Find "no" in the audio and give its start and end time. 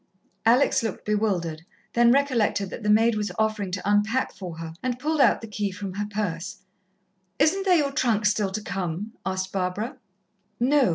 10.59-10.89